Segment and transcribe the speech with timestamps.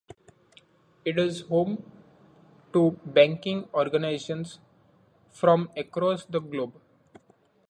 [1.05, 1.83] It is home
[2.73, 4.57] to banking organisations
[5.29, 6.73] from across the globe.